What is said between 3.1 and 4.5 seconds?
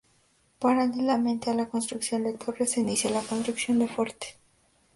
la construcción de fuertes.